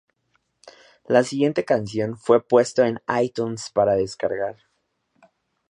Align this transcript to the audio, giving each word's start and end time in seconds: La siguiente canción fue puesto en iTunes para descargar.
La 1.07 1.23
siguiente 1.23 1.63
canción 1.63 2.17
fue 2.17 2.43
puesto 2.43 2.81
en 2.83 2.99
iTunes 3.21 3.69
para 3.69 3.93
descargar. 3.93 4.57